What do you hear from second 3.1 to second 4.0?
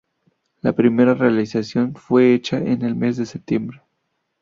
de septiembre.